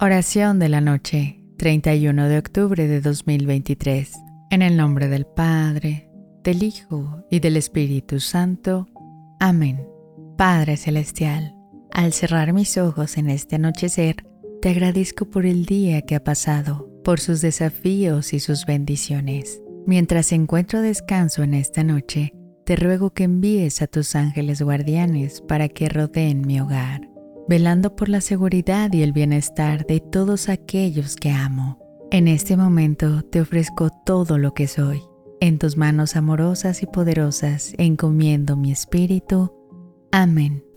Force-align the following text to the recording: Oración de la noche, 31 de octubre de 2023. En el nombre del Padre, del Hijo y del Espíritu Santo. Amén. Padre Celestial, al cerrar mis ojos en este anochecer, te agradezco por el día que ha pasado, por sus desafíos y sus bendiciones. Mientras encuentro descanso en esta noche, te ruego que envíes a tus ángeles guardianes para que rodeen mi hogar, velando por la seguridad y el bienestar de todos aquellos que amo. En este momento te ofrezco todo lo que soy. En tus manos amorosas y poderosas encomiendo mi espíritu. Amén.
Oración 0.00 0.58
de 0.58 0.68
la 0.68 0.80
noche, 0.80 1.44
31 1.58 2.28
de 2.28 2.38
octubre 2.38 2.88
de 2.88 3.00
2023. 3.00 4.12
En 4.50 4.62
el 4.62 4.76
nombre 4.76 5.08
del 5.08 5.26
Padre, 5.26 6.10
del 6.42 6.62
Hijo 6.62 7.24
y 7.30 7.40
del 7.40 7.56
Espíritu 7.56 8.18
Santo. 8.18 8.88
Amén. 9.38 9.86
Padre 10.36 10.76
Celestial, 10.76 11.54
al 11.92 12.12
cerrar 12.12 12.52
mis 12.52 12.78
ojos 12.78 13.16
en 13.16 13.30
este 13.30 13.56
anochecer, 13.56 14.16
te 14.60 14.70
agradezco 14.70 15.30
por 15.30 15.46
el 15.46 15.66
día 15.66 16.02
que 16.02 16.16
ha 16.16 16.24
pasado, 16.24 16.90
por 17.04 17.20
sus 17.20 17.40
desafíos 17.40 18.32
y 18.32 18.40
sus 18.40 18.66
bendiciones. 18.66 19.62
Mientras 19.86 20.32
encuentro 20.32 20.80
descanso 20.80 21.42
en 21.42 21.54
esta 21.54 21.84
noche, 21.84 22.32
te 22.64 22.76
ruego 22.76 23.10
que 23.10 23.24
envíes 23.24 23.82
a 23.82 23.86
tus 23.86 24.14
ángeles 24.14 24.62
guardianes 24.62 25.40
para 25.42 25.68
que 25.68 25.88
rodeen 25.88 26.46
mi 26.46 26.60
hogar, 26.60 27.08
velando 27.48 27.96
por 27.96 28.08
la 28.08 28.20
seguridad 28.20 28.92
y 28.92 29.02
el 29.02 29.12
bienestar 29.12 29.86
de 29.86 30.00
todos 30.00 30.48
aquellos 30.48 31.16
que 31.16 31.30
amo. 31.30 31.78
En 32.10 32.28
este 32.28 32.56
momento 32.56 33.22
te 33.22 33.40
ofrezco 33.40 33.90
todo 34.04 34.38
lo 34.38 34.54
que 34.54 34.68
soy. 34.68 35.02
En 35.40 35.58
tus 35.58 35.76
manos 35.76 36.14
amorosas 36.14 36.82
y 36.82 36.86
poderosas 36.86 37.74
encomiendo 37.78 38.56
mi 38.56 38.70
espíritu. 38.70 39.52
Amén. 40.12 40.71